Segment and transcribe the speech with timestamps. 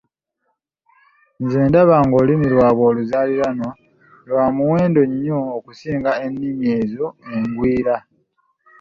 [1.43, 3.71] Nze ndaba ng'olulimi lwabwe oluzaaliranwa
[4.27, 7.95] lwa muwendo nnyo okusinga ennimi ezo engwira.